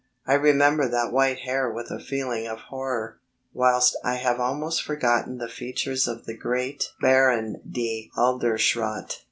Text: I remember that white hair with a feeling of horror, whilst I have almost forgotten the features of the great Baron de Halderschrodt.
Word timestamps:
I 0.25 0.33
remember 0.33 0.87
that 0.89 1.11
white 1.13 1.41
hair 1.41 1.69
with 1.69 1.91
a 1.91 1.99
feeling 1.99 2.47
of 2.47 2.57
horror, 2.69 3.19
whilst 3.53 3.95
I 4.03 4.15
have 4.15 4.39
almost 4.39 4.81
forgotten 4.81 5.37
the 5.37 5.47
features 5.47 6.07
of 6.07 6.25
the 6.25 6.35
great 6.35 6.85
Baron 6.99 7.61
de 7.71 8.09
Halderschrodt. 8.17 9.19